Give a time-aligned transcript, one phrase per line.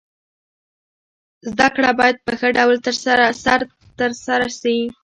[1.51, 3.25] زده کړه باید په ښه ډول سره
[3.99, 4.77] تر سره سي.